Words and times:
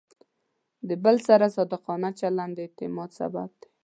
د 0.87 0.89
بل 1.03 1.15
سره 1.27 1.53
صادقانه 1.55 2.09
چلند 2.19 2.51
د 2.55 2.59
اعتماد 2.65 3.09
سبب 3.19 3.49
دی. 3.59 3.67